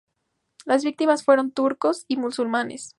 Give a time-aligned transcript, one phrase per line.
[0.65, 2.89] Las víctimas fueron turcos y musulmanes.